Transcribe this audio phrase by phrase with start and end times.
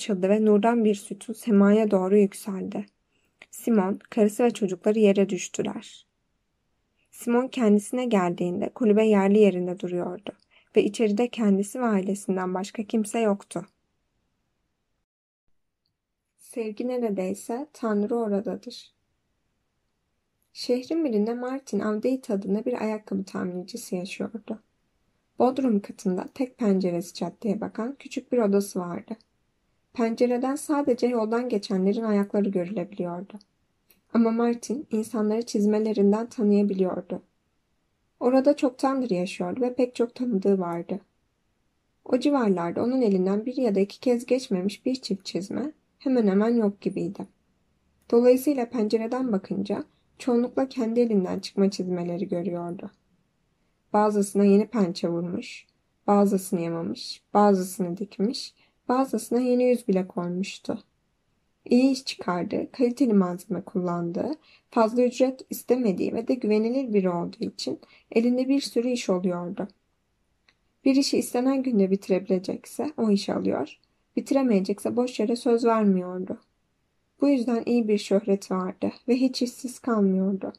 [0.00, 2.86] açıldı ve nurdan bir sütun semaya doğru yükseldi.
[3.50, 6.06] Simon, karısı ve çocukları yere düştüler.
[7.10, 10.32] Simon kendisine geldiğinde kulübe yerli yerinde duruyordu
[10.76, 13.66] ve içeride kendisi ve ailesinden başka kimse yoktu.
[16.36, 18.94] Sevgi neredeyse Tanrı oradadır.
[20.52, 24.62] Şehrin birinde Martin Avdate adında bir ayakkabı tamircisi yaşıyordu.
[25.38, 29.16] Bodrum katında tek penceresi caddeye bakan küçük bir odası vardı.
[29.92, 33.38] Pencereden sadece yoldan geçenlerin ayakları görülebiliyordu.
[34.14, 37.22] Ama Martin insanları çizmelerinden tanıyabiliyordu.
[38.20, 41.00] Orada çoktandır yaşıyordu ve pek çok tanıdığı vardı.
[42.04, 46.56] O civarlarda onun elinden bir ya da iki kez geçmemiş bir çift çizme hemen hemen
[46.56, 47.26] yok gibiydi.
[48.10, 49.84] Dolayısıyla pencereden bakınca
[50.18, 52.90] çoğunlukla kendi elinden çıkma çizmeleri görüyordu.
[53.92, 55.66] Bazısına yeni pençe vurmuş,
[56.06, 58.54] bazısını yamamış, bazısını dikmiş,
[58.90, 60.78] bazısına yeni yüz bile koymuştu.
[61.64, 64.30] İyi iş çıkardı, kaliteli malzeme kullandı,
[64.70, 67.80] fazla ücret istemediği ve de güvenilir biri olduğu için
[68.12, 69.68] elinde bir sürü iş oluyordu.
[70.84, 73.80] Bir işi istenen günde bitirebilecekse o işi alıyor,
[74.16, 76.38] bitiremeyecekse boş yere söz vermiyordu.
[77.20, 80.52] Bu yüzden iyi bir şöhret vardı ve hiç işsiz kalmıyordu.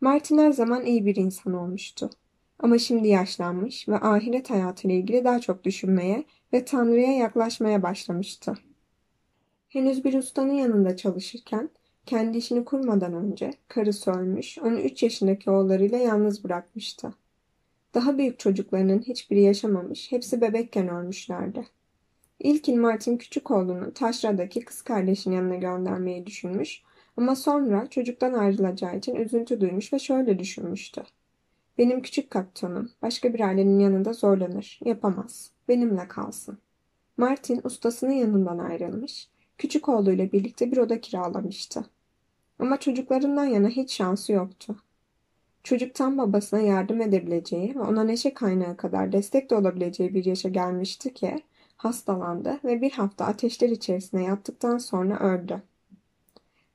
[0.00, 2.10] Martin her zaman iyi bir insan olmuştu.
[2.58, 6.24] Ama şimdi yaşlanmış ve ahiret hayatıyla ilgili daha çok düşünmeye
[6.54, 8.54] ve Tanrı'ya yaklaşmaya başlamıştı.
[9.68, 11.70] Henüz bir ustanın yanında çalışırken,
[12.06, 17.14] kendi işini kurmadan önce karısı ölmüş, onu üç yaşındaki oğullarıyla yalnız bırakmıştı.
[17.94, 21.66] Daha büyük çocuklarının hiçbiri yaşamamış, hepsi bebekken ölmüşlerdi.
[22.38, 26.82] İlkin Martin küçük oğlunu taşradaki kız kardeşinin yanına göndermeyi düşünmüş
[27.16, 31.02] ama sonra çocuktan ayrılacağı için üzüntü duymuş ve şöyle düşünmüştü.
[31.78, 35.50] Benim küçük kaptanım başka bir ailenin yanında zorlanır, yapamaz.
[35.68, 36.58] Benimle kalsın.
[37.16, 41.84] Martin ustasının yanından ayrılmış, küçük oğluyla birlikte bir oda kiralamıştı.
[42.58, 44.76] Ama çocuklarından yana hiç şansı yoktu.
[45.62, 51.14] Çocuktan babasına yardım edebileceği ve ona neşe kaynağı kadar destek de olabileceği bir yaşa gelmişti
[51.14, 51.42] ki
[51.76, 55.62] hastalandı ve bir hafta ateşler içerisine yattıktan sonra öldü.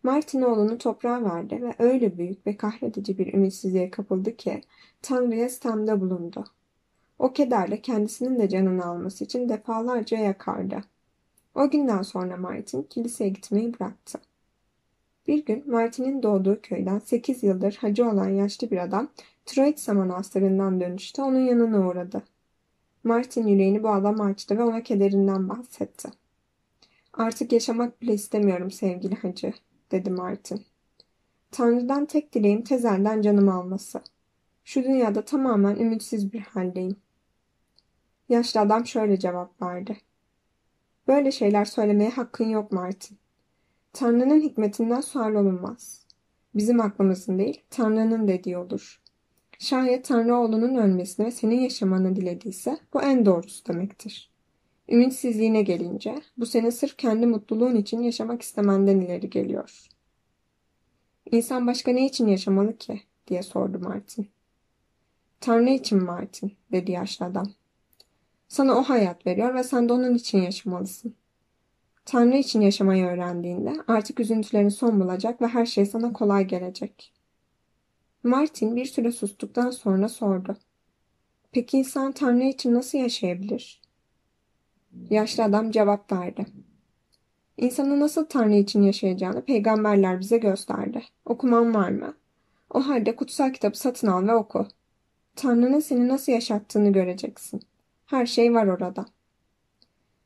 [0.04, 4.62] Martin oğlunu toprağa verdi ve öyle büyük ve kahredici bir ümitsizliğe kapıldı ki
[5.02, 6.44] Tanrı'ya stemde bulundu.
[7.20, 10.82] O kederle kendisinin de canını alması için defalarca yakardı.
[11.56, 14.20] O günden sonra Martin kiliseye gitmeyi bıraktı.
[15.28, 19.10] Bir gün Martin'in doğduğu köyden 8 yıldır hacı olan yaşlı bir adam
[19.46, 22.24] Troitsa manastırından dönüşte onun yanına uğradı.
[23.04, 26.10] Martin yüreğini bu adam açtı ve ona kederinden bahsetti.
[27.14, 29.54] Artık yaşamak bile istemiyorum sevgili hacı,
[29.92, 30.66] dedi Martin.
[31.52, 34.02] Tanrı'dan tek dileğim tezelden canımı alması.
[34.64, 36.96] Şu dünyada tamamen ümitsiz bir haldeyim.
[38.30, 39.98] Yaşlı adam şöyle cevap verdi.
[41.08, 43.18] Böyle şeyler söylemeye hakkın yok Martin.
[43.94, 46.06] Tanrı'nın hikmetinden sual olunmaz.
[46.56, 49.02] Bizim aklımızın değil, Tanrı'nın dediği olur.
[49.60, 54.29] Şayet Tanrı oğlunun ölmesini ve senin yaşamanı dilediyse bu en doğrusu demektir.
[54.90, 59.88] Ümitsizliğine gelince bu senin sırf kendi mutluluğun için yaşamak istemenden ileri geliyor.
[61.32, 63.02] İnsan başka ne için yaşamalı ki?
[63.28, 64.30] diye sordu Martin.
[65.40, 67.48] Tanrı için Martin, dedi yaşlı adam.
[68.48, 71.16] Sana o hayat veriyor ve sen de onun için yaşamalısın.
[72.06, 77.14] Tanrı için yaşamayı öğrendiğinde artık üzüntülerin son bulacak ve her şey sana kolay gelecek.
[78.24, 80.58] Martin bir süre sustuktan sonra sordu.
[81.52, 83.82] Peki insan Tanrı için nasıl yaşayabilir?
[85.10, 86.46] Yaşlı adam cevap verdi.
[87.58, 91.04] İnsanın nasıl Tanrı için yaşayacağını peygamberler bize gösterdi.
[91.26, 92.14] Okuman var mı?
[92.70, 94.68] O halde kutsal kitabı satın al ve oku.
[95.36, 97.62] Tanrı'nın seni nasıl yaşattığını göreceksin.
[98.06, 99.06] Her şey var orada.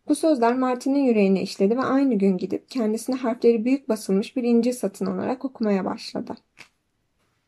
[0.08, 4.74] Bu sözler Martin'in yüreğine işledi ve aynı gün gidip kendisine harfleri büyük basılmış bir İncil
[4.74, 6.36] satın alarak okumaya başladı.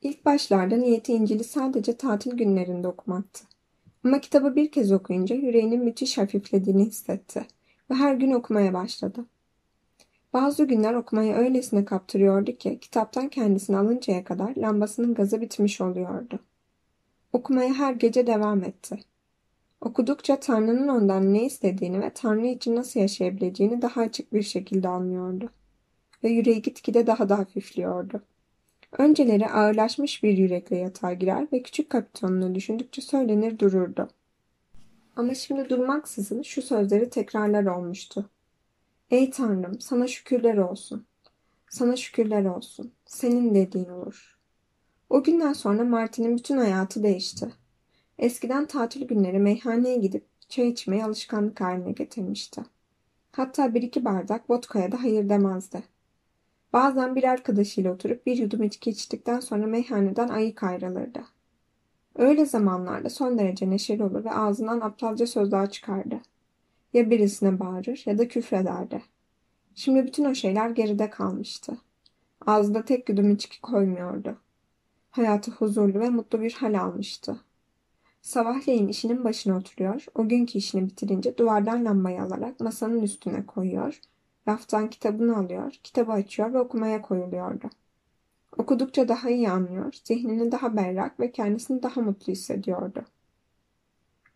[0.02, 3.55] İlk başlarda niyeti İncil'i sadece tatil günlerinde okumaktı.
[4.06, 7.46] Ama kitabı bir kez okuyunca yüreğinin müthiş hafiflediğini hissetti
[7.92, 9.26] ve her gün okumaya başladı.
[10.34, 16.40] Bazı günler okumaya öylesine kaptırıyordu ki kitaptan kendisini alıncaya kadar lambasının gazı bitmiş oluyordu.
[17.34, 19.00] Okumaya her gece devam etti.
[19.82, 25.50] Okudukça Tanrı'nın ondan ne istediğini ve Tanrı için nasıl yaşayabileceğini daha açık bir şekilde anlıyordu.
[26.24, 28.22] Ve yüreği gitgide daha da hafifliyordu.
[28.98, 34.08] Önceleri ağırlaşmış bir yürekle yatağa girer ve küçük kapitonunu düşündükçe söylenir dururdu.
[35.16, 38.30] Ama şimdi durmaksızın şu sözleri tekrarlar olmuştu.
[39.12, 41.06] Ey Tanrım sana şükürler olsun.
[41.70, 42.92] Sana şükürler olsun.
[43.06, 44.38] Senin dediğin olur.
[45.10, 47.54] O günden sonra Martin'in bütün hayatı değişti.
[48.20, 52.62] Eskiden tatil günleri meyhaneye gidip çay içmeyi alışkanlık haline getirmişti.
[53.32, 55.95] Hatta bir iki bardak vodkaya da hayır demezdi.
[56.76, 61.24] Bazen bir arkadaşıyla oturup bir yudum içki içtikten sonra meyhaneden ayık ayrılırdı.
[62.16, 66.22] Öyle zamanlarda son derece neşeli olur ve ağzından aptalca sözler çıkardı.
[66.94, 69.02] Ya birisine bağırır ya da küfrederdi.
[69.76, 71.78] Şimdi bütün o şeyler geride kalmıştı.
[72.46, 74.38] Ağzında tek yudum içki koymuyordu.
[75.12, 77.40] Hayatı huzurlu ve mutlu bir hal almıştı.
[78.22, 84.00] Sabahleyin işinin başına oturuyor, o günkü işini bitirince duvardan lambayı alarak masanın üstüne koyuyor,
[84.48, 87.70] raftan kitabını alıyor, kitabı açıyor ve okumaya koyuluyordu.
[88.58, 93.06] Okudukça daha iyi anlıyor, zihnini daha berrak ve kendisini daha mutlu hissediyordu.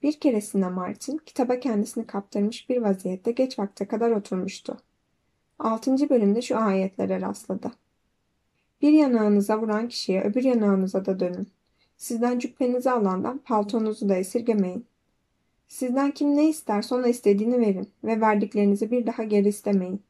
[0.04, 4.78] Bir keresinde Martin, kitaba kendisini kaptırmış bir vaziyette geç vakte kadar oturmuştu.
[5.60, 7.72] Altıncı bölümde şu ayetlere rastladı.
[8.82, 11.48] Bir yanağınıza vuran kişiye öbür yanağınıza da dönün.
[11.98, 14.86] Sizden cübbenizi alandan paltonuzu da esirgemeyin.
[15.69, 20.04] Sizden kim ne isterse ona istediğini verin ve verdiklerinizi bir daha geri istemeyin.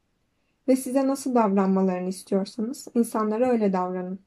[0.67, 4.19] Ve size nasıl davranmalarını istiyorsanız insanlara öyle davranın.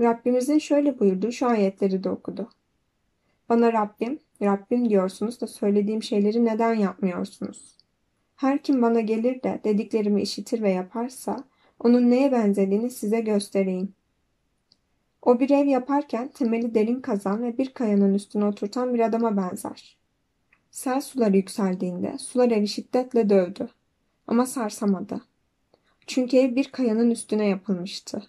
[0.00, 2.48] Rabbimizin şöyle buyurduğu şu ayetleri de okudu.
[3.48, 7.76] Bana Rabbim, Rabbim diyorsunuz da söylediğim şeyleri neden yapmıyorsunuz?
[8.36, 11.44] Her kim bana gelir de dediklerimi işitir ve yaparsa
[11.80, 13.94] onun neye benzediğini size göstereyim.
[15.22, 20.05] O bir ev yaparken temeli derin kazan ve bir kayanın üstüne oturtan bir adama benzer.
[20.76, 23.68] Sel suları yükseldiğinde sular evi şiddetle dövdü.
[24.26, 25.20] Ama sarsamadı.
[26.06, 28.22] Çünkü ev bir kayanın üstüne yapılmıştı.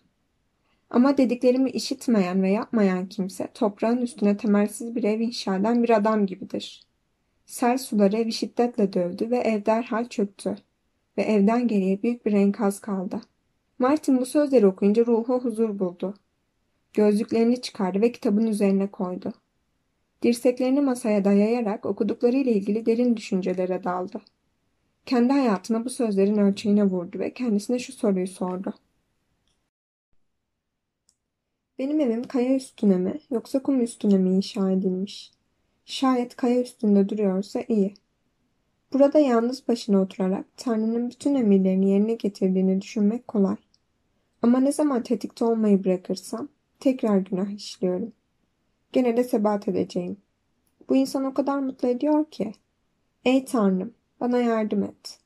[0.89, 6.25] Ama dediklerimi işitmeyen ve yapmayan kimse toprağın üstüne temelsiz bir ev inşa eden bir adam
[6.25, 6.85] gibidir.
[7.45, 10.55] Sel suları evi şiddetle dövdü ve ev derhal çöktü.
[11.17, 13.21] Ve evden geriye büyük bir enkaz kaldı.
[13.79, 16.13] Martin bu sözleri okuyunca ruhu huzur buldu.
[16.93, 19.33] Gözlüklerini çıkardı ve kitabın üzerine koydu.
[20.23, 24.21] Dirseklerini masaya dayayarak okuduklarıyla ilgili derin düşüncelere daldı.
[25.05, 28.73] Kendi hayatına bu sözlerin ölçeğine vurdu ve kendisine şu soruyu sordu.
[31.79, 35.31] Benim evim kaya üstüne mi yoksa kum üstüne mi inşa edilmiş?
[35.85, 37.93] Şayet kaya üstünde duruyorsa iyi.
[38.93, 43.55] Burada yalnız başına oturarak Tanrı'nın bütün emirlerini yerine getirdiğini düşünmek kolay.
[44.41, 46.49] Ama ne zaman tetikte olmayı bırakırsam
[46.79, 48.13] tekrar günah işliyorum.
[48.93, 50.17] Gene de sebat edeceğim.
[50.89, 52.53] Bu insan o kadar mutlu ediyor ki.
[53.25, 55.19] Ey Tanrım, bana yardım et.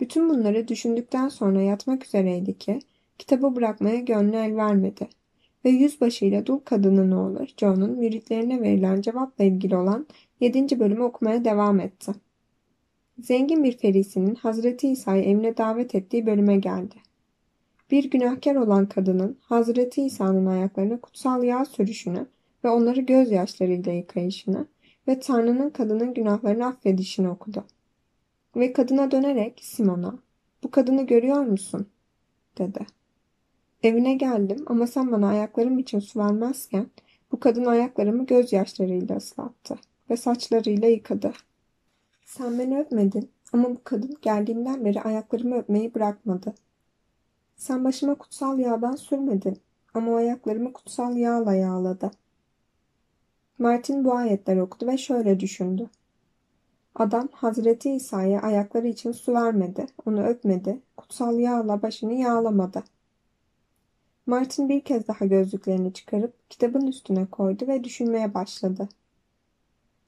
[0.00, 2.78] Bütün bunları düşündükten sonra yatmak üzereydi ki
[3.18, 5.08] kitabı bırakmaya gönlü el vermedi
[5.64, 10.06] ve yüzbaşıyla dul kadının oğlu John'un müritlerine verilen cevapla ilgili olan
[10.40, 12.12] yedinci bölümü okumaya devam etti.
[13.18, 16.94] Zengin bir ferisinin Hazreti İsa'yı evine davet ettiği bölüme geldi.
[17.90, 22.26] Bir günahkar olan kadının Hazreti İsa'nın ayaklarına kutsal yağ sürüşünü
[22.64, 24.66] ve onları gözyaşlarıyla yıkayışını
[25.08, 27.64] ve Tanrı'nın kadının günahlarını affedişini okudu.
[28.56, 30.18] Ve kadına dönerek Simon'a,
[30.62, 31.86] bu kadını görüyor musun?
[32.58, 32.86] dedi.
[33.82, 36.86] Evine geldim ama sen bana ayaklarım için su vermezken
[37.32, 39.78] bu kadın ayaklarımı gözyaşlarıyla ıslattı
[40.10, 41.32] ve saçlarıyla yıkadı.
[42.24, 46.54] Sen beni öpmedin ama bu kadın geldiğinden beri ayaklarımı öpmeyi bırakmadı.
[47.56, 49.58] Sen başıma kutsal yağdan sürmedin
[49.94, 52.10] ama o ayaklarımı kutsal yağla yağladı.
[53.58, 55.90] Martin bu ayetleri okudu ve şöyle düşündü.
[56.94, 62.84] Adam Hazreti İsa'ya ayakları için su vermedi, onu öpmedi, kutsal yağla başını yağlamadı.
[64.26, 68.88] Martin bir kez daha gözlüklerini çıkarıp kitabın üstüne koydu ve düşünmeye başladı.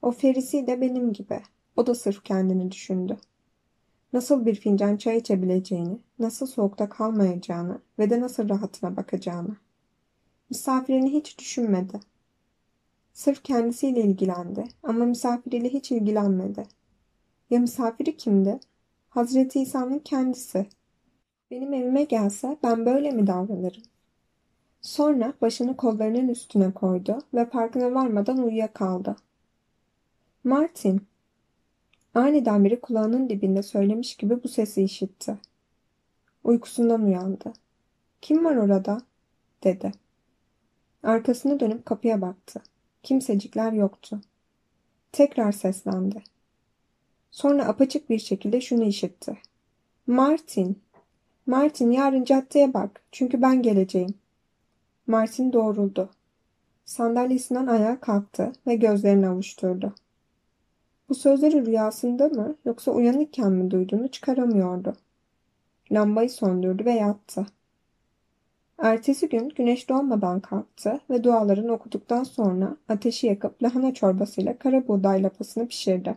[0.01, 1.41] O Ferisi de benim gibi.
[1.75, 3.17] O da sırf kendini düşündü.
[4.13, 9.57] Nasıl bir fincan çay içebileceğini, nasıl soğukta kalmayacağını ve de nasıl rahatına bakacağını.
[10.49, 12.10] Misafirini hiç düşünmedi.
[13.13, 16.63] Sırf kendisiyle ilgilendi ama misafiriyle hiç ilgilenmedi.
[17.49, 18.59] Ya misafiri kimdi?
[19.09, 20.67] Hazreti İsa'nın kendisi.
[21.51, 23.83] Benim evime gelse ben böyle mi davranırım?
[24.81, 29.15] Sonra başını kollarının üstüne koydu ve farkına varmadan uyuyakaldı.
[30.43, 31.01] Martin,
[32.13, 35.37] aniden biri kulağının dibinde söylemiş gibi bu sesi işitti.
[36.43, 37.53] Uykusundan uyandı.
[38.21, 39.01] Kim var orada?
[39.63, 39.91] dedi.
[41.03, 42.61] Arkasını dönüp kapıya baktı.
[43.03, 44.21] Kimsecikler yoktu.
[45.11, 46.23] Tekrar seslendi.
[47.31, 49.37] Sonra apaçık bir şekilde şunu işitti.
[50.07, 50.81] Martin,
[51.45, 54.13] Martin yarın caddeye bak çünkü ben geleceğim.
[55.07, 56.09] Martin doğruldu.
[56.85, 59.95] Sandalyesinden ayağa kalktı ve gözlerini avuşturdu.
[61.09, 64.93] Bu sözleri rüyasında mı yoksa uyanıkken mi duyduğunu çıkaramıyordu.
[65.91, 67.45] Lambayı söndürdü ve yattı.
[68.81, 75.23] Ertesi gün güneş doğmadan kalktı ve dualarını okuduktan sonra ateşi yakıp lahana çorbasıyla kara buğday
[75.23, 76.15] lapasını pişirdi.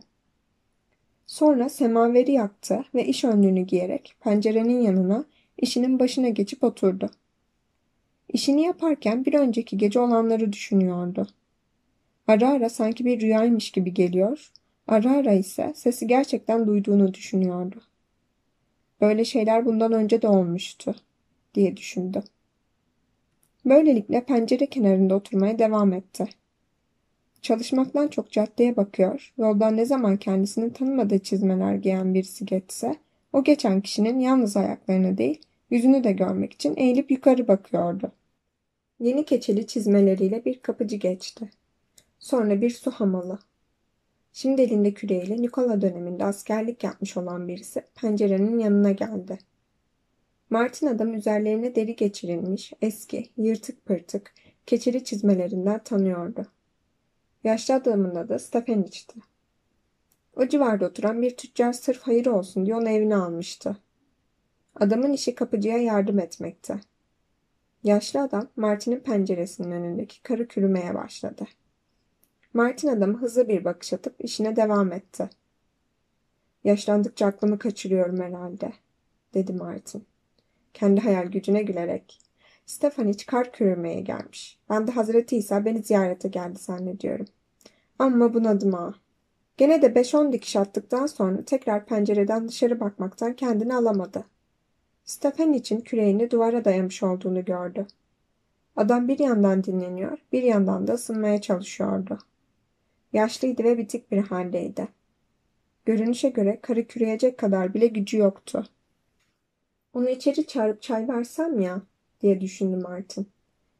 [1.26, 5.24] Sonra semaveri yaktı ve iş önlüğünü giyerek pencerenin yanına
[5.58, 7.10] işinin başına geçip oturdu.
[8.28, 11.26] İşini yaparken bir önceki gece olanları düşünüyordu.
[12.26, 14.52] Ara ara sanki bir rüyaymış gibi geliyor,
[14.88, 17.82] ara ara ise sesi gerçekten duyduğunu düşünüyordu.
[19.00, 20.94] Böyle şeyler bundan önce de olmuştu,
[21.54, 22.22] diye düşündü.
[23.64, 26.26] Böylelikle pencere kenarında oturmaya devam etti.
[27.42, 32.96] Çalışmaktan çok caddeye bakıyor, yoldan ne zaman kendisini tanımadığı çizmeler giyen birisi geçse,
[33.32, 38.12] o geçen kişinin yalnız ayaklarını değil, yüzünü de görmek için eğilip yukarı bakıyordu.
[39.00, 41.50] Yeni keçeli çizmeleriyle bir kapıcı geçti.
[42.18, 43.38] Sonra bir su hamalı.
[44.32, 49.38] Şimdi elinde küreğiyle Nikola döneminde askerlik yapmış olan birisi pencerenin yanına geldi.
[50.50, 54.34] Martin adam üzerlerine deri geçirilmiş, eski, yırtık pırtık,
[54.66, 56.46] keçeli çizmelerinden tanıyordu.
[57.44, 59.20] Yaşlı adamın adı Stefaniç'ti.
[60.36, 63.76] O civarda oturan bir tüccar sırf hayır olsun diye onu evine almıştı.
[64.74, 66.80] Adamın işi kapıcıya yardım etmekti.
[67.84, 71.44] Yaşlı adam Martin'in penceresinin önündeki karı kürümeye başladı.
[72.54, 75.30] Martin adamı hızlı bir bakış atıp işine devam etti.
[76.64, 78.72] Yaşlandıkça aklımı kaçırıyorum herhalde,
[79.34, 80.06] dedi Martin.
[80.74, 82.20] Kendi hayal gücüne gülerek.
[82.66, 84.58] Stefan hiç kar kürümeye gelmiş.
[84.70, 87.26] Ben de Hazreti İsa beni ziyarete geldi zannediyorum.
[87.98, 88.94] Ama bunadım ha.
[89.56, 94.24] Gene de 5-10 dikiş attıktan sonra tekrar pencereden dışarı bakmaktan kendini alamadı.
[95.04, 97.86] Stefan için küreğini duvara dayamış olduğunu gördü.
[98.76, 102.18] Adam bir yandan dinleniyor, bir yandan da ısınmaya çalışıyordu.
[103.12, 104.88] Yaşlıydı ve bitik bir haldeydi.
[105.84, 108.66] Görünüşe göre karı küreyecek kadar bile gücü yoktu.
[109.94, 111.82] Onu içeri çağırıp çay versem ya,
[112.20, 113.28] diye düşündü Martin.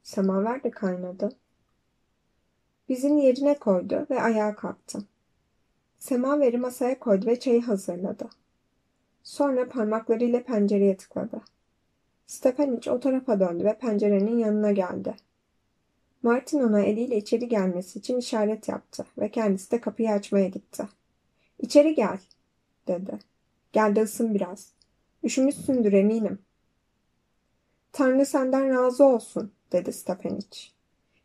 [0.03, 1.37] Semaver de kaynadı.
[2.89, 4.99] Bizim yerine koydu ve ayağa kalktı.
[5.99, 8.29] Semaveri masaya koydu ve çayı hazırladı.
[9.23, 11.41] Sonra parmaklarıyla pencereye tıkladı.
[12.27, 15.15] Stefanic o tarafa döndü ve pencerenin yanına geldi.
[16.23, 20.89] Martin ona eliyle içeri gelmesi için işaret yaptı ve kendisi de kapıyı açmaya gitti.
[21.59, 22.19] İçeri gel,
[22.89, 23.19] dedi.
[23.73, 24.74] Gel de ısın biraz.
[25.25, 26.39] Üşümüşsündür eminim.
[27.93, 30.59] Tanrı senden razı olsun, dedi Stefanic.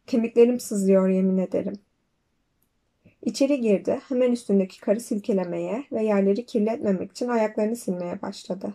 [0.08, 1.74] Kemiklerim sızlıyor yemin ederim.
[3.22, 8.74] İçeri girdi, hemen üstündeki karı silkelemeye ve yerleri kirletmemek için ayaklarını silmeye başladı.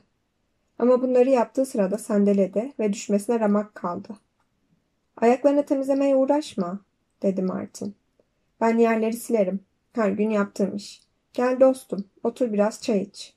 [0.79, 4.09] Ama bunları yaptığı sırada sendeledi ve düşmesine ramak kaldı.
[5.17, 6.81] Ayaklarını temizlemeye uğraşma,
[7.23, 7.95] dedi Martin.
[8.61, 9.61] Ben yerleri silerim.
[9.93, 11.03] Her gün yaptığım iş.
[11.33, 13.34] Gel dostum, otur biraz çay iç.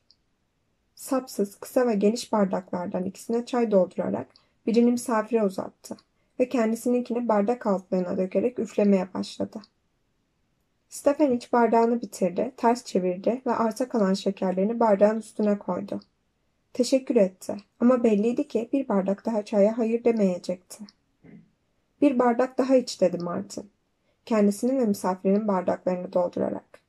[0.98, 4.28] Sapsız, kısa ve geniş bardaklardan ikisine çay doldurarak
[4.66, 5.98] birini misafire uzattı
[6.40, 9.62] ve kendisininkini bardak altlarına dökerek üflemeye başladı.
[10.90, 16.00] Stefan iç bardağını bitirdi, ters çevirdi ve arta kalan şekerlerini bardağın üstüne koydu.
[16.74, 20.84] Teşekkür etti ama belliydi ki bir bardak daha çaya hayır demeyecekti.
[22.02, 23.72] Bir bardak daha iç dedi Martin.
[24.26, 26.87] Kendisinin ve misafirinin bardaklarını doldurarak.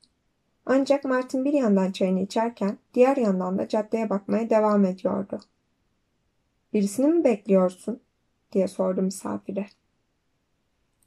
[0.71, 5.41] Ancak Martin bir yandan çayını içerken diğer yandan da caddeye bakmaya devam ediyordu.
[6.73, 8.01] Birisini mi bekliyorsun?
[8.53, 9.67] diye sordu misafire.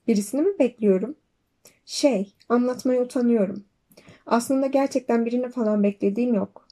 [0.08, 1.16] Birisini mi bekliyorum?
[1.86, 3.64] Şey, anlatmaya utanıyorum.
[4.26, 6.68] Aslında gerçekten birini falan beklediğim yok.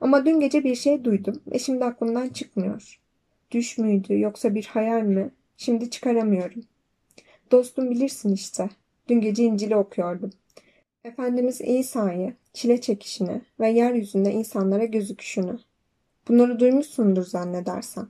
[0.00, 3.00] Ama dün gece bir şey duydum ve şimdi aklımdan çıkmıyor.
[3.50, 5.30] Düş müydü yoksa bir hayal mi?
[5.56, 6.62] Şimdi çıkaramıyorum.
[7.50, 8.70] Dostum bilirsin işte.
[9.08, 10.30] Dün gece İncil'i okuyordum.
[11.04, 15.58] Efendimiz İsa'yı, çile çekişini ve yeryüzünde insanlara gözüküşünü.
[16.28, 18.08] Bunları duymuşsundur zannedersem.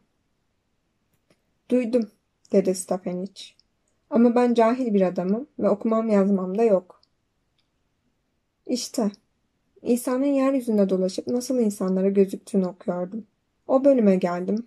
[1.68, 2.10] Duydum,
[2.52, 3.44] dedi Stefanic.
[4.10, 7.00] Ama ben cahil bir adamım ve okumam yazmam da yok.
[8.66, 9.10] İşte,
[9.82, 13.26] İsa'nın yeryüzünde dolaşıp nasıl insanlara gözüktüğünü okuyordum.
[13.66, 14.66] O bölüme geldim.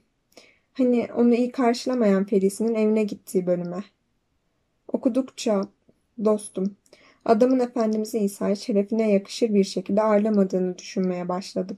[0.73, 3.83] Hani onu iyi karşılamayan Feris'inin evine gittiği bölüme.
[4.87, 5.61] Okudukça,
[6.25, 6.75] dostum,
[7.25, 11.77] adamın Efendimiz İsa'yı şerefine yakışır bir şekilde ağırlamadığını düşünmeye başladım.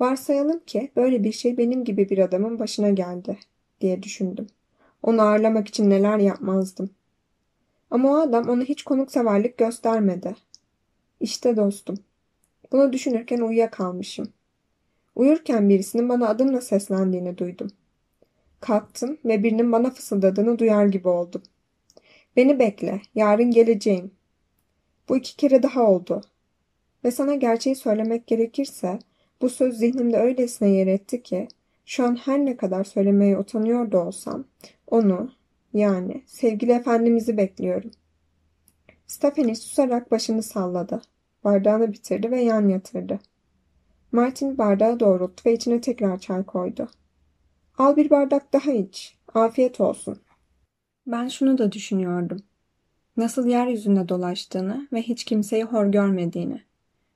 [0.00, 3.38] Varsayalım ki böyle bir şey benim gibi bir adamın başına geldi
[3.80, 4.46] diye düşündüm.
[5.02, 6.90] Onu ağırlamak için neler yapmazdım.
[7.90, 10.36] Ama o adam ona hiç konukseverlik göstermedi.
[11.20, 11.96] İşte dostum.
[12.72, 14.32] Bunu düşünürken uyuyakalmışım.
[15.16, 17.70] Uyurken birisinin bana adımla seslendiğini duydum.
[18.60, 21.42] Kalktım ve birinin bana fısıldadığını duyar gibi oldum.
[22.36, 24.10] Beni bekle, yarın geleceğim.
[25.08, 26.22] Bu iki kere daha oldu.
[27.04, 28.98] Ve sana gerçeği söylemek gerekirse
[29.40, 31.48] bu söz zihnimde öylesine yer etti ki
[31.86, 34.44] şu an her ne kadar söylemeye utanıyor da olsam
[34.86, 35.32] onu
[35.74, 37.90] yani sevgili efendimizi bekliyorum.
[39.06, 41.02] Stephanie susarak başını salladı.
[41.44, 43.20] Bardağını bitirdi ve yan yatırdı.
[44.12, 46.88] Martin bardağı doğrulttu ve içine tekrar çay koydu.
[47.78, 49.16] Al bir bardak daha iç.
[49.34, 50.20] Afiyet olsun.
[51.06, 52.42] Ben şunu da düşünüyordum.
[53.16, 56.62] Nasıl yeryüzünde dolaştığını ve hiç kimseyi hor görmediğini.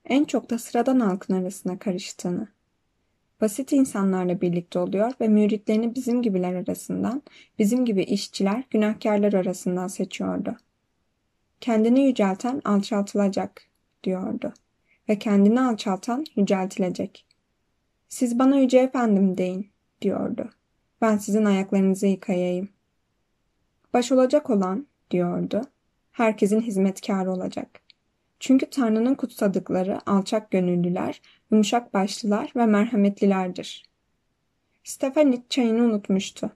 [0.05, 2.49] En çok da sıradan halkın arasına karıştığını.
[3.40, 7.23] Basit insanlarla birlikte oluyor ve müritlerini bizim gibiler arasından,
[7.59, 10.57] bizim gibi işçiler, günahkarlar arasından seçiyordu.
[11.61, 13.62] Kendini yücelten alçaltılacak,
[14.05, 14.52] diyordu.
[15.09, 17.26] Ve kendini alçaltan yüceltilecek.
[18.09, 19.71] Siz bana yüce efendim deyin,
[20.02, 20.50] diyordu.
[21.00, 22.75] Ben sizin ayaklarınızı yıkayayım.
[23.96, 25.62] Baş olacak olan, diyordu,
[26.12, 27.80] herkesin hizmetkarı olacak.
[28.40, 33.84] Çünkü Tanrı'nın kutsadıkları alçak gönüllüler, yumuşak başlılar ve merhametlilerdir.
[34.84, 36.50] Stefanik çayını unutmuştu.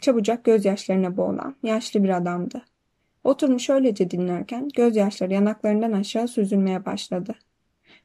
[0.00, 2.62] Çabucak gözyaşlarına boğulan yaşlı bir adamdı.
[3.24, 7.34] Oturmuş öylece dinlerken gözyaşları yanaklarından aşağı süzülmeye başladı.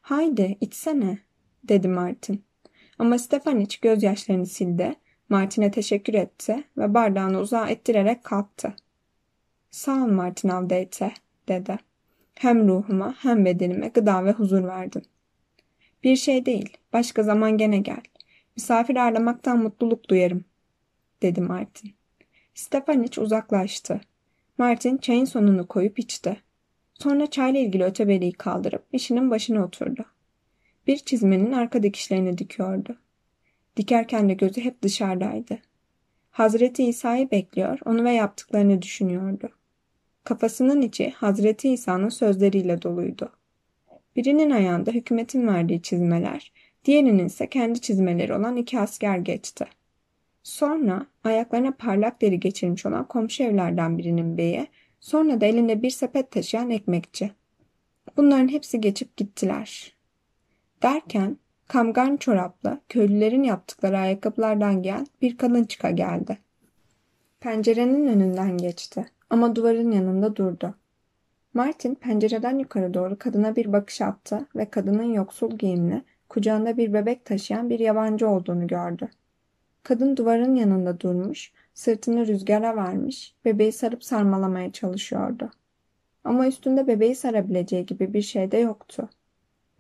[0.02, 1.18] Haydi içsene
[1.64, 2.44] dedi Martin.
[3.00, 4.96] Ama Stefaniç gözyaşlarını sildi,
[5.32, 8.76] Martin'e teşekkür etti ve bardağını uzağa ettirerek kalktı.
[9.70, 11.14] Sağ ol Martin Aldeyte
[11.48, 11.78] dedi.
[12.34, 15.04] Hem ruhuma hem bedenime gıda ve huzur verdin.
[16.04, 18.02] Bir şey değil, başka zaman gene gel.
[18.56, 20.46] Misafir ağırlamaktan mutluluk duyarım,
[21.22, 21.94] dedi Martin.
[22.54, 24.02] Stefaniç uzaklaştı.
[24.58, 26.38] Martin çayın sonunu koyup içti.
[26.94, 30.06] Sonra çayla ilgili öteberiyi kaldırıp işinin başına oturdu.
[30.88, 32.98] Bir çizmenin arka dikişlerini dikiyordu.
[33.78, 35.60] Dikerken de gözü hep dışarıdaydı.
[36.32, 39.50] Hazreti İsa'yı bekliyor, onu ve yaptıklarını düşünüyordu.
[40.24, 43.32] Kafasının içi Hazreti İsa'nın sözleriyle doluydu.
[44.16, 46.52] Birinin ayağında hükümetin verdiği çizmeler,
[46.86, 49.66] diğerinin ise kendi çizmeleri olan iki asker geçti.
[50.44, 54.68] Sonra ayaklarına parlak deri geçirmiş olan komşu evlerden birinin beyi,
[55.00, 57.32] sonra da elinde bir sepet taşıyan ekmekçi.
[58.18, 59.94] Bunların hepsi geçip gittiler.
[60.84, 61.38] Derken
[61.72, 66.38] kamgan çoraplı, köylülerin yaptıkları ayakkabılardan gelen bir kadın çıka geldi.
[67.40, 70.76] Pencerenin önünden geçti ama duvarın yanında durdu.
[71.54, 77.26] Martin pencereden yukarı doğru kadına bir bakış attı ve kadının yoksul giyimli, kucağında bir bebek
[77.26, 79.10] taşıyan bir yabancı olduğunu gördü.
[79.84, 85.52] Kadın duvarın yanında durmuş, sırtını rüzgara vermiş, bebeği sarıp sarmalamaya çalışıyordu.
[86.24, 89.10] Ama üstünde bebeği sarabileceği gibi bir şey de yoktu.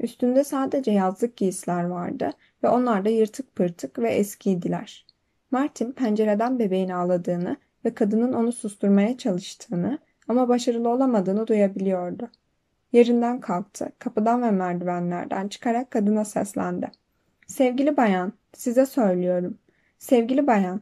[0.01, 2.31] Üstünde sadece yazlık giysiler vardı
[2.63, 5.05] ve onlar da yırtık pırtık ve eskiydiler.
[5.51, 12.29] Martin pencereden bebeğin ağladığını ve kadının onu susturmaya çalıştığını ama başarılı olamadığını duyabiliyordu.
[12.91, 16.91] Yerinden kalktı, kapıdan ve merdivenlerden çıkarak kadına seslendi.
[17.47, 19.57] Sevgili bayan, size söylüyorum.
[19.97, 20.81] Sevgili bayan.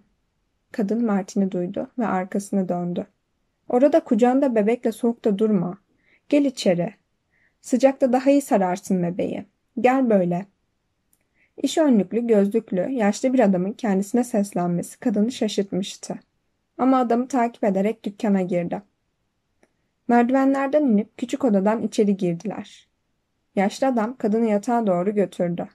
[0.71, 3.07] Kadın Martin'i duydu ve arkasını döndü.
[3.69, 5.77] Orada kucağında bebekle soğukta durma.
[6.29, 6.98] Gel içeri.
[7.61, 9.45] Sıcakta daha iyi sararsın bebeği.
[9.79, 10.45] Gel böyle.
[11.57, 16.19] İş önlüklü, gözlüklü, yaşlı bir adamın kendisine seslenmesi kadını şaşırtmıştı.
[16.77, 18.81] Ama adamı takip ederek dükkana girdi.
[20.07, 22.87] Merdivenlerden inip küçük odadan içeri girdiler.
[23.55, 25.67] Yaşlı adam kadını yatağa doğru götürdü.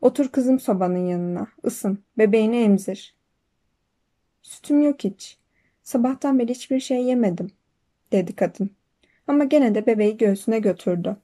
[0.00, 1.46] Otur kızım sobanın yanına.
[1.64, 1.98] Isın.
[2.18, 3.14] Bebeğini emzir.
[4.42, 5.38] Sütüm yok hiç.
[5.82, 7.50] Sabahtan beri hiçbir şey yemedim,
[8.12, 8.70] dedi kadın.
[9.30, 11.16] Ama gene de bebeği göğsüne götürdü.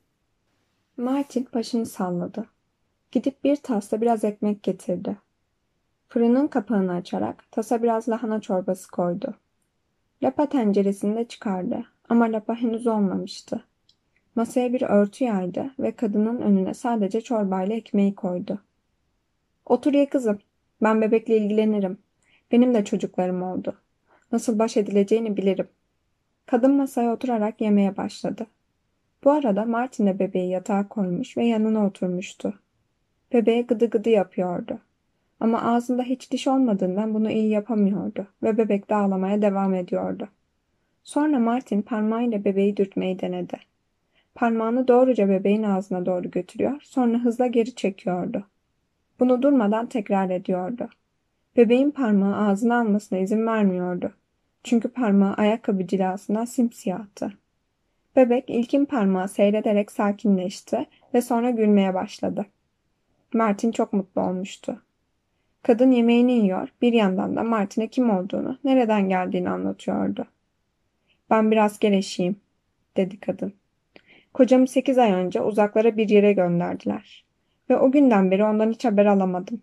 [0.97, 2.47] Martin başını salladı.
[3.13, 5.17] Gidip bir tasla biraz ekmek getirdi.
[6.09, 9.35] Fırının kapağını açarak tasa biraz lahana çorbası koydu.
[10.23, 13.65] Lapa tenceresini de çıkardı ama lapa henüz olmamıştı.
[14.35, 18.59] Masaya bir örtü yaydı ve kadının önüne sadece çorbayla ekmeği koydu.
[19.65, 20.39] Otur ye kızım.
[20.83, 21.99] Ben bebekle ilgilenirim.
[22.53, 23.77] Benim de çocuklarım oldu.
[24.33, 25.69] Nasıl baş edileceğini bilirim.
[26.47, 28.47] Kadın masaya oturarak yemeye başladı.
[29.25, 32.55] Bu arada Martin de bebeği yatağa koymuş ve yanına oturmuştu.
[33.33, 34.79] Bebeğe gıdı gıdı yapıyordu.
[35.41, 40.29] Ama ağzında hiç diş olmadığından bunu iyi yapamıyordu ve bebek de ağlamaya devam ediyordu.
[41.05, 43.59] Sonra Martin parmağıyla bebeği dürtmeyi denedi.
[44.35, 48.45] Parmağını doğruca bebeğin ağzına doğru götürüyor, sonra hızla geri çekiyordu.
[49.21, 50.89] Bunu durmadan tekrar ediyordu.
[51.57, 54.13] Bebeğin parmağı ağzına almasına izin vermiyordu.
[54.65, 57.33] Çünkü parmağı ayakkabı cilasından simsiyahtı.
[58.17, 62.47] Bebek ilkin parmağı seyrederek sakinleşti ve sonra gülmeye başladı.
[63.35, 64.83] Martin çok mutlu olmuştu.
[65.63, 70.27] Kadın yemeğini yiyor, bir yandan da Martin'e kim olduğunu, nereden geldiğini anlatıyordu.
[71.31, 72.37] Ben biraz asker eşiyim,
[72.97, 73.53] dedi kadın.
[74.35, 77.25] Kocamı sekiz ay önce uzaklara bir yere gönderdiler.
[77.71, 79.63] Ve o günden beri ondan hiç haber alamadım.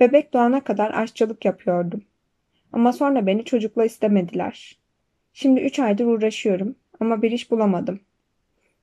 [0.00, 2.02] Bebek doğana kadar aşçılık yapıyordum.
[2.72, 4.78] Ama sonra beni çocukla istemediler.
[5.32, 8.00] Şimdi üç aydır uğraşıyorum ama bir iş bulamadım.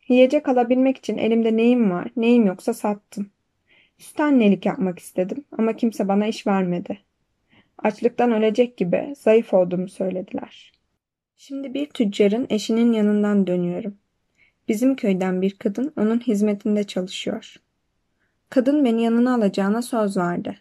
[0.08, 3.30] Yiyecek alabilmek için elimde neyim var, neyim yoksa sattım.
[3.97, 7.00] Süt annelik yapmak istedim ama kimse bana iş vermedi.
[7.78, 10.71] Açlıktan ölecek gibi zayıf olduğumu söylediler.
[11.38, 13.97] Şimdi bir tüccarın eşinin yanından dönüyorum.
[14.67, 17.56] Bizim köyden bir kadın onun hizmetinde çalışıyor.
[18.50, 20.60] Kadın beni yanına alacağına söz verdi.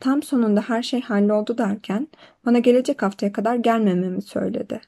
[0.00, 2.08] Tam sonunda her şey halloldu derken
[2.46, 4.80] bana gelecek haftaya kadar gelmememi söyledi.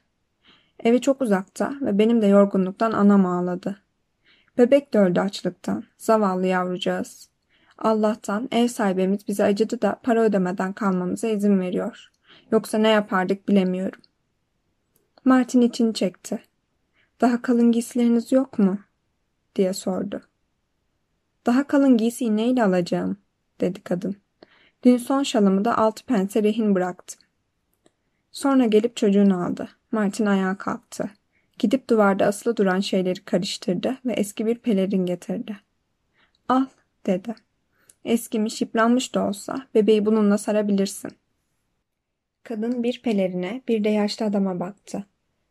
[0.83, 3.77] Evi çok uzakta ve benim de yorgunluktan anam ağladı.
[4.57, 5.83] Bebek de öldü açlıktan.
[5.97, 7.29] Zavallı yavrucağız.
[7.77, 12.11] Allah'tan ev sahibimiz bize acıdı da para ödemeden kalmamıza izin veriyor.
[12.51, 13.99] Yoksa ne yapardık bilemiyorum.
[15.25, 16.39] Martin için çekti.
[17.21, 18.79] Daha kalın giysileriniz yok mu?
[19.55, 20.21] diye sordu.
[21.45, 23.17] Daha kalın giysiyi neyle alacağım?
[23.61, 24.15] dedi kadın.
[24.83, 27.19] Dün son şalımı da altı pense rehin bıraktım.
[28.31, 29.69] Sonra gelip çocuğunu aldı.
[29.91, 31.09] Martin ayağa kalktı.
[31.59, 35.57] Gidip duvarda asılı duran şeyleri karıştırdı ve eski bir pelerin getirdi.
[36.49, 36.65] Al,
[37.05, 37.35] dedi.
[38.05, 41.11] Eskimiş, yıpranmış da olsa bebeği bununla sarabilirsin.
[42.43, 45.05] Kadın bir pelerine bir de yaşlı adama baktı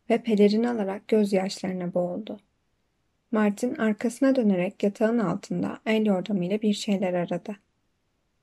[0.09, 2.39] ve pelerini alarak gözyaşlarına boğuldu.
[3.31, 7.55] Martin arkasına dönerek yatağın altında el yordamıyla bir şeyler aradı.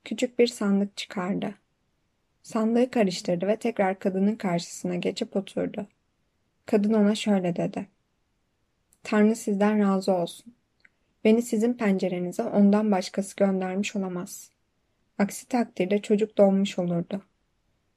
[0.07, 1.55] Küçük bir sandık çıkardı.
[2.43, 5.87] Sandığı karıştırdı ve tekrar kadının karşısına geçip oturdu.
[6.67, 7.87] Kadın ona şöyle dedi.
[9.03, 10.55] Tanrı sizden razı olsun.
[11.25, 14.51] Beni sizin pencerenize ondan başkası göndermiş olamaz.
[15.19, 17.23] Aksi takdirde çocuk doğmuş olurdu.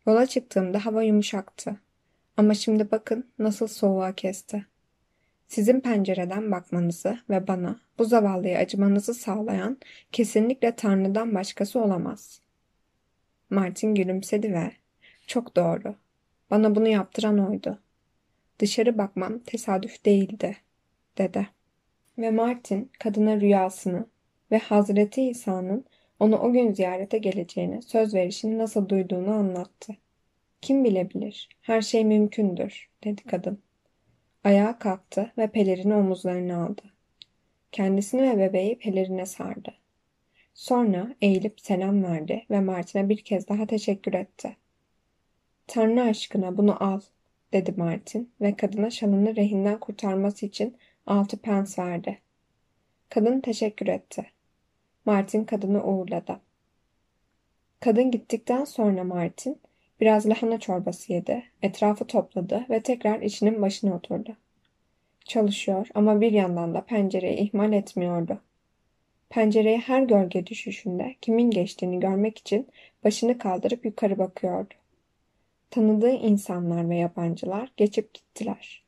[0.08, 1.76] Yola çıktığımda hava yumuşaktı.
[2.38, 4.65] Ama şimdi bakın nasıl soğuğa kesti.
[5.50, 9.78] Sizin pencereden bakmanızı ve bana bu zavallıya acımanızı sağlayan
[10.12, 12.42] kesinlikle Tanrı'dan başkası olamaz.
[13.50, 14.72] Martin gülümsedi ve
[15.28, 15.96] çok doğru.
[16.52, 17.80] Bana bunu yaptıran oydu.
[18.60, 20.58] Dışarı bakmam tesadüf değildi,
[21.18, 21.48] dedi.
[22.18, 24.06] Ve Martin kadına rüyasını
[24.52, 25.86] ve Hazreti İsa'nın
[26.20, 29.98] onu o gün ziyarete geleceğini, söz verişini nasıl duyduğunu anlattı.
[30.62, 33.69] Kim bilebilir, her şey mümkündür, dedi kadın.
[34.43, 36.82] Ayağa kalktı ve pelerini omuzlarına aldı.
[37.71, 39.73] Kendisini ve bebeği pelerine sardı.
[40.54, 44.58] Sonra eğilip selam verdi ve Martin'e bir kez daha teşekkür etti.
[45.67, 47.02] Tanrı aşkına bunu al,
[47.54, 52.19] dedi Martin ve kadına şalını rehinden kurtarması için altı pens verdi.
[53.10, 54.25] Kadın teşekkür etti.
[55.06, 56.39] Martin kadını uğurladı.
[57.80, 59.62] Kadın gittikten sonra Martin
[60.02, 64.38] biraz lahana çorbası yedi, etrafı topladı ve tekrar işinin başına oturdu.
[65.26, 68.42] Çalışıyor ama bir yandan da pencereyi ihmal etmiyordu.
[69.30, 72.68] Pencereye her gölge düşüşünde kimin geçtiğini görmek için
[73.04, 74.74] başını kaldırıp yukarı bakıyordu.
[75.70, 78.84] Tanıdığı insanlar ve yabancılar geçip gittiler.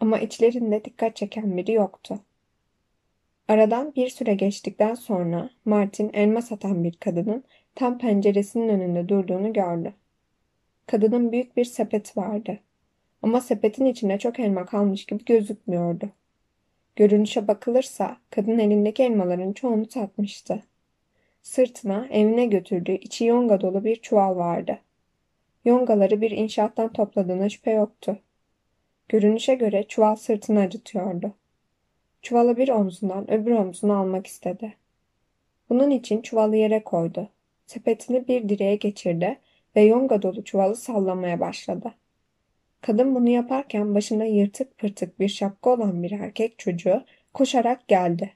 [0.00, 2.18] Ama içlerinde dikkat çeken biri yoktu.
[3.48, 9.94] Aradan bir süre geçtikten sonra Martin elma satan bir kadının tam penceresinin önünde durduğunu gördü.
[10.86, 12.58] Kadının büyük bir sepet vardı.
[13.22, 16.10] Ama sepetin içinde çok elma kalmış gibi gözükmüyordu.
[16.96, 20.62] Görünüşe bakılırsa kadın elindeki elmaların çoğunu satmıştı.
[21.42, 24.78] Sırtına evine götürdüğü içi yonga dolu bir çuval vardı.
[25.64, 28.18] Yongaları bir inşaattan topladığına şüphe yoktu.
[29.08, 31.32] Görünüşe göre çuval sırtını acıtıyordu.
[32.22, 34.74] Çuvalı bir omzundan öbür omzuna almak istedi.
[35.68, 37.28] Bunun için çuvalı yere koydu.
[37.66, 39.38] Sepetini bir direğe geçirdi
[39.76, 41.94] ve yonga dolu çuvalı sallamaya başladı.
[42.80, 48.32] Kadın bunu yaparken başında yırtık pırtık bir şapka olan bir erkek çocuğu koşarak geldi.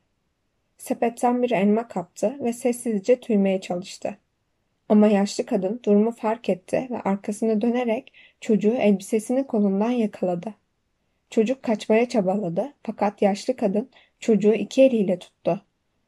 [0.78, 4.18] Sepetten bir elma kaptı ve sessizce tüymeye çalıştı.
[4.88, 10.54] Ama yaşlı kadın durumu fark etti ve arkasını dönerek çocuğu elbisesinin kolundan yakaladı.
[11.30, 15.62] Çocuk kaçmaya çabaladı fakat yaşlı kadın çocuğu iki eliyle tuttu.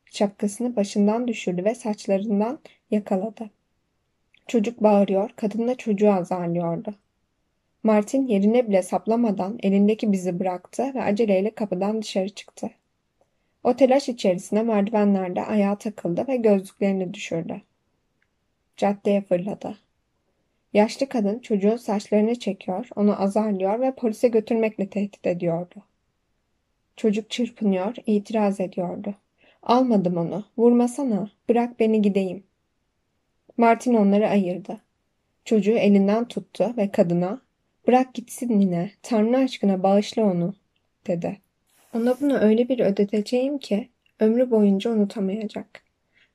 [0.07, 2.59] Şapkasını başından düşürdü ve saçlarından
[2.91, 3.51] yakaladı.
[4.47, 6.95] Çocuk bağırıyor, kadın da çocuğu azarlıyordu.
[7.83, 12.71] Martin yerine bile saplamadan elindeki bizi bıraktı ve aceleyle kapıdan dışarı çıktı.
[13.65, 17.63] O telaş içerisinde merdivenlerde ayağa takıldı ve gözlüklerini düşürdü.
[18.77, 19.79] Caddeye fırladı.
[20.73, 25.75] Yaşlı kadın çocuğun saçlarını çekiyor, onu azarlıyor ve polise götürmekle tehdit ediyordu.
[26.97, 29.15] Çocuk çırpınıyor, itiraz ediyordu.
[29.63, 32.45] Almadım onu, vurmasana, bırak beni gideyim.
[33.63, 34.81] Martin onları ayırdı.
[35.45, 37.41] Çocuğu elinden tuttu ve kadına
[37.87, 38.91] Bırak gitsin nine.
[39.03, 40.55] Tanrı aşkına bağışla onu,
[41.07, 41.41] dedi.
[41.95, 43.89] Ona bunu öyle bir ödeteceğim ki
[44.21, 45.83] ömrü boyunca unutamayacak.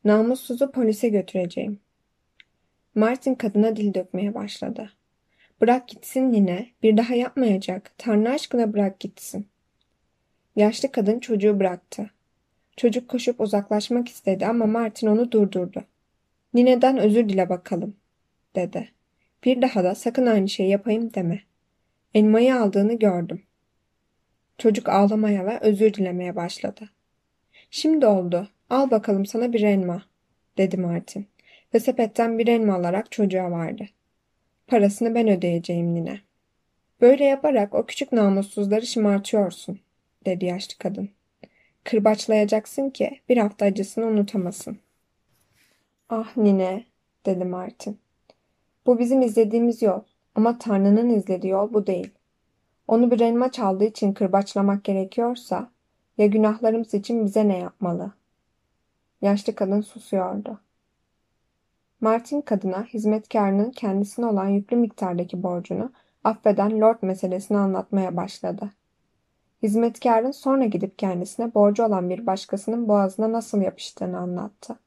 [0.04, 1.80] Namussuzu polise götüreceğim.
[2.96, 4.92] Martin kadına dil dökmeye başladı.
[5.62, 6.68] Bırak gitsin nine.
[6.84, 7.92] Bir daha yapmayacak.
[7.98, 9.48] Tanrı aşkına bırak gitsin.
[10.56, 12.10] Yaşlı kadın çocuğu bıraktı.
[12.78, 15.84] Çocuk koşup uzaklaşmak istedi ama Martin onu durdurdu.
[16.58, 17.96] Nineden özür dile bakalım,
[18.56, 18.90] dedi.
[19.44, 21.42] Bir daha da sakın aynı şeyi yapayım deme.
[22.14, 23.44] Elmayı aldığını gördüm.
[24.58, 26.90] Çocuk ağlamaya ve özür dilemeye başladı.
[27.72, 28.48] Şimdi oldu.
[28.70, 30.04] Al bakalım sana bir elma,
[30.58, 31.28] dedi Martin
[31.74, 33.90] ve sepetten bir elma alarak çocuğa verdi.
[34.68, 36.22] Parasını ben ödeyeceğim nine.
[37.02, 39.80] Böyle yaparak o küçük namussuzları şımartıyorsun,
[40.26, 41.10] dedi yaşlı kadın.
[41.84, 44.80] Kırbaçlayacaksın ki bir hafta acısını unutamasın.
[46.10, 46.86] Ah nine,
[47.26, 48.00] dedi Martin.
[48.86, 50.02] Bu bizim izlediğimiz yol
[50.36, 52.12] ama Tanrı'nın izlediği yol bu değil.
[52.88, 55.70] Onu bir elma çaldığı için kırbaçlamak gerekiyorsa
[56.18, 58.12] ya günahlarımız için bize ne yapmalı?
[59.22, 60.60] Yaşlı kadın susuyordu.
[62.02, 65.92] Martin kadına hizmetkarının kendisine olan yüklü miktardaki borcunu
[66.24, 68.72] affeden Lord meselesini anlatmaya başladı.
[69.64, 74.80] Hizmetkarın sonra gidip kendisine borcu olan bir başkasının boğazına nasıl yapıştığını anlattı.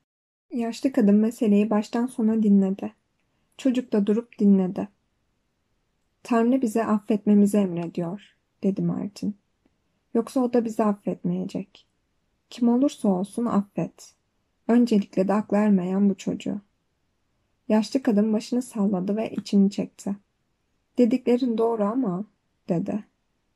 [0.53, 2.93] Yaşlı kadın meseleyi baştan sona dinledi.
[3.59, 4.89] Çocuk da durup dinledi.
[6.23, 9.37] Tanrı bize affetmemizi emrediyor, dedi Martin.
[10.15, 11.87] Yoksa o da bizi affetmeyecek.
[12.51, 14.15] Kim olursa olsun affet.
[14.69, 16.61] Öncelikle de aklı ermeyen bu çocuğu.
[17.69, 20.17] Yaşlı kadın başını salladı ve içini çekti.
[20.99, 22.25] Dediklerin doğru ama,
[22.69, 23.05] dedi.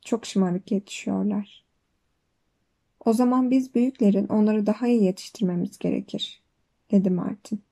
[0.01, 1.65] Çok şımarık yetişiyorlar.
[3.05, 6.44] O zaman biz büyüklerin onları daha iyi yetiştirmemiz gerekir,
[6.95, 7.63] dedi Martin.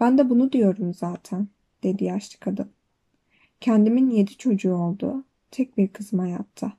[0.00, 1.48] Ben de bunu diyorum zaten,
[1.82, 2.70] dedi yaşlı kadın.
[3.60, 6.72] Kendimin yedi çocuğu olduğu tek bir kızım hayatta.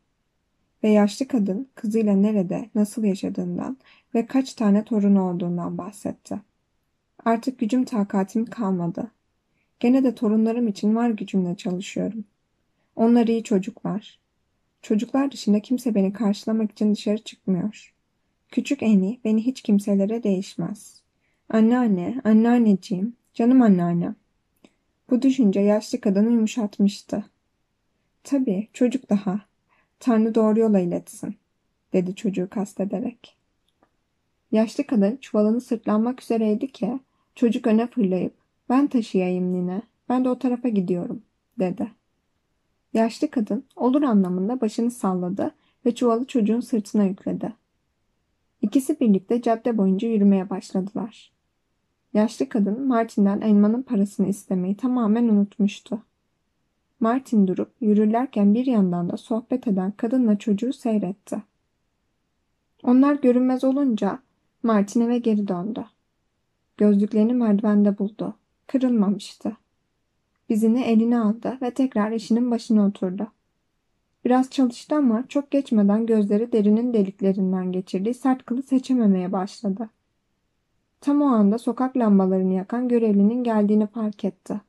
[0.83, 3.77] Ve yaşlı kadın kızıyla nerede, nasıl yaşadığından
[4.15, 6.41] ve kaç tane torunu olduğundan bahsetti.
[7.25, 9.11] Artık gücüm takatim kalmadı.
[9.79, 12.25] Gene de torunlarım için var gücümle çalışıyorum.
[12.95, 14.19] Onlar iyi çocuklar.
[14.81, 17.93] Çocuklar dışında kimse beni karşılamak için dışarı çıkmıyor.
[18.49, 21.00] Küçük Eni beni hiç kimselere değişmez.
[21.53, 24.15] Anneanne, anneanneciğim, canım anneannem.
[25.09, 27.25] Bu düşünce yaşlı kadını yumuşatmıştı.
[28.23, 29.41] Tabii, çocuk daha.
[29.99, 31.35] Tanrı doğru yola iletsin,
[31.93, 33.37] dedi çocuğu kastederek.
[34.51, 36.99] Yaşlı kadın çuvalını sırtlanmak üzereydi ki
[37.35, 38.33] çocuk öne fırlayıp
[38.69, 41.21] ben taşıyayım nine, ben de o tarafa gidiyorum,
[41.59, 41.91] dedi.
[42.93, 47.53] Yaşlı kadın olur anlamında başını salladı ve çuvalı çocuğun sırtına yükledi.
[48.61, 51.30] İkisi birlikte cadde boyunca yürümeye başladılar.
[52.13, 56.01] Yaşlı kadın Martin'den elmanın parasını istemeyi tamamen unutmuştu.
[56.99, 61.43] Martin durup yürürlerken bir yandan da sohbet eden kadınla çocuğu seyretti.
[62.83, 64.19] Onlar görünmez olunca
[64.63, 65.85] Martin eve geri döndü.
[66.77, 68.33] Gözlüklerini merdivende buldu.
[68.67, 69.57] Kırılmamıştı.
[70.49, 73.27] Bizini eline aldı ve tekrar işinin başına oturdu.
[74.25, 79.89] Biraz çalıştı ama çok geçmeden gözleri derinin deliklerinden geçirdiği sert kılı seçememeye başladı.
[81.01, 84.61] Tam o anda sokak lambalarını yakan görevlinin geldiğini fark etti.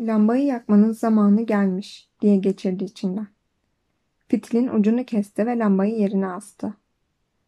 [0.00, 3.26] Lambayı yakmanın zamanı gelmiş diye geçirdi içinden.
[4.28, 6.74] Fitilin ucunu kesti ve lambayı yerine astı.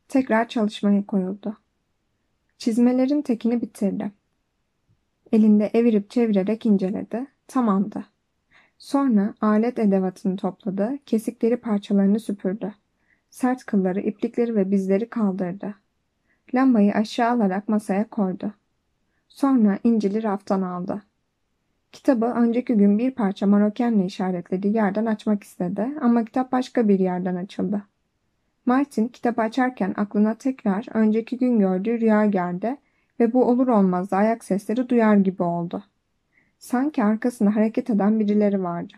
[0.08, 1.56] Tekrar çalışmaya koyuldu.
[2.58, 4.12] Çizmelerin tekini bitirdi.
[5.32, 7.26] Elinde evirip çevirerek inceledi.
[7.48, 8.04] Tamamdı.
[8.78, 12.74] Sonra alet edevatını topladı, kesikleri parçalarını süpürdü.
[13.30, 15.74] Sert kılları, iplikleri ve bizleri kaldırdı.
[16.54, 18.52] Lambayı aşağı alarak masaya koydu.
[19.28, 21.02] Sonra İncil'i raftan aldı.
[21.92, 27.36] Kitabı önceki gün bir parça marokenle işaretlediği yerden açmak istedi ama kitap başka bir yerden
[27.36, 27.82] açıldı.
[28.66, 32.76] Martin kitabı açarken aklına tekrar önceki gün gördüğü rüya geldi
[33.20, 35.84] ve bu olur olmaz da ayak sesleri duyar gibi oldu.
[36.58, 38.94] Sanki arkasında hareket eden birileri vardı.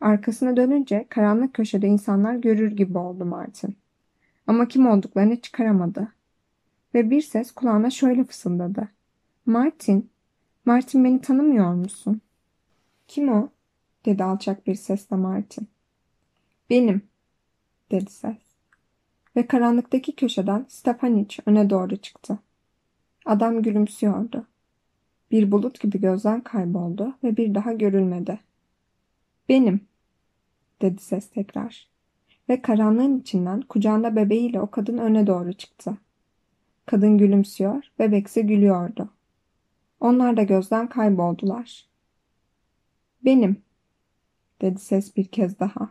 [0.00, 3.76] Arkasına dönünce karanlık köşede insanlar görür gibi oldu Martin.
[4.46, 6.08] Ama kim olduklarını çıkaramadı.
[6.94, 8.88] Ve bir ses kulağına şöyle fısıldadı.
[9.46, 10.10] Martin,
[10.64, 12.20] Martin beni tanımıyor musun?
[13.08, 13.48] Kim o?
[14.04, 15.68] dedi alçak bir sesle Martin.
[16.70, 17.02] Benim,
[17.90, 18.36] dedi ses.
[19.36, 22.38] Ve karanlıktaki köşeden Stefanic öne doğru çıktı.
[23.26, 24.46] Adam gülümsüyordu.
[25.30, 28.40] Bir bulut gibi gözden kayboldu ve bir daha görülmedi.
[29.48, 29.80] Benim,
[30.82, 31.88] dedi ses tekrar.
[32.48, 35.96] Ve karanlığın içinden kucağında bebeğiyle o kadın öne doğru çıktı.
[36.86, 39.08] Kadın gülümsüyor, bebekse gülüyordu.
[40.00, 41.86] Onlar da gözden kayboldular.
[43.24, 43.62] Benim,
[44.60, 45.90] dedi ses bir kez daha.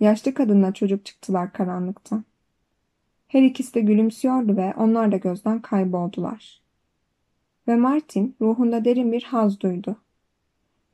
[0.00, 2.24] Yaşlı kadınla çocuk çıktılar karanlıktan.
[3.28, 6.60] Her ikisi de gülümsüyordu ve onlar da gözden kayboldular.
[7.68, 9.96] Ve Martin ruhunda derin bir haz duydu.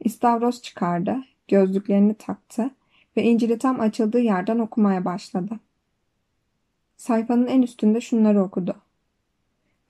[0.00, 1.16] İstavros çıkardı,
[1.48, 2.70] gözlüklerini taktı
[3.16, 5.60] ve İncil'i tam açıldığı yerden okumaya başladı.
[6.96, 8.76] Sayfanın en üstünde şunları okudu.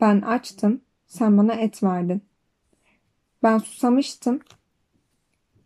[0.01, 2.23] Ben açtım, sen bana et verdin.
[3.43, 4.41] Ben susamıştım,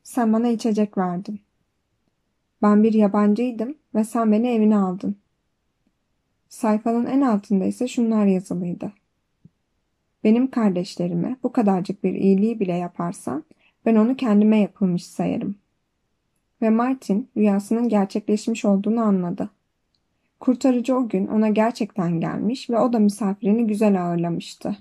[0.02, 1.40] sen bana içecek verdin.
[2.62, 5.16] Ben bir yabancıydım ve sen beni evine aldın.
[6.48, 8.92] Sayfanın en altında ise şunlar yazılıydı.
[10.24, 13.44] Benim kardeşlerime bu kadarcık bir iyiliği bile yaparsan
[13.86, 15.54] ben onu kendime yapılmış sayarım.
[16.62, 19.50] Ve Martin rüyasının gerçekleşmiş olduğunu anladı.
[20.40, 24.76] Kurtarıcı o gün ona gerçekten gelmiş ve o da misafirini güzel ağırlamıştı.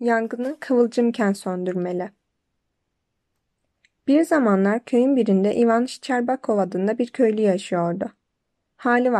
[0.00, 2.10] Yangını kıvılcımken söndürmeli.
[4.06, 8.12] Bir zamanlar köyün birinde Ivan Şçerbakov adında bir köylü yaşıyordu.
[8.76, 9.12] Hali